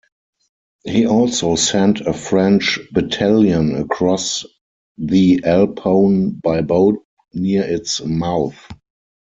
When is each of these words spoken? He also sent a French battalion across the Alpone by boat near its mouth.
He 0.83 1.05
also 1.05 1.53
sent 1.55 2.01
a 2.01 2.11
French 2.13 2.79
battalion 2.91 3.75
across 3.75 4.47
the 4.97 5.41
Alpone 5.45 6.39
by 6.41 6.61
boat 6.61 7.05
near 7.35 7.61
its 7.65 8.03
mouth. 8.03 8.57